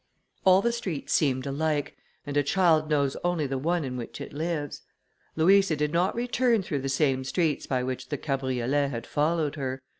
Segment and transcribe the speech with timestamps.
[0.45, 1.95] All the streets seemed alike,
[2.25, 4.81] and a child knows only the one in which it lives.
[5.35, 9.79] Louisa did not return through the same streets by which the cabriolet had followed her.